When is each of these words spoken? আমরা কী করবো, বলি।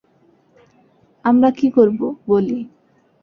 আমরা 1.25 1.49
কী 1.51 1.67
করবো, 1.71 2.05
বলি। 2.27 2.57